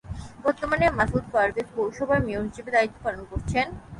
[0.45, 3.67] বর্তমানে মাসুদ পারভেজ পৌরসভার মেয়র হিসেবে দায়িত্ব পালন করছেন।